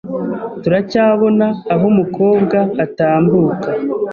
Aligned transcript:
Turacyabona 0.61 1.47
aho 1.73 1.83
umukobwa 1.93 2.57
atambuka 2.85 3.69